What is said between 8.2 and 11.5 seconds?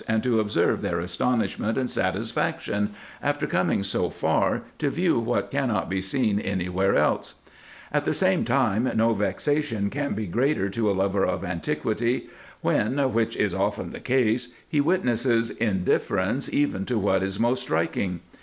time no vexation can be greater to a lover of